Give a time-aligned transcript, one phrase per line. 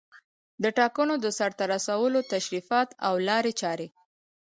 [0.63, 3.87] د ټاکنو د سرته رسولو تشریفات او لارې چارې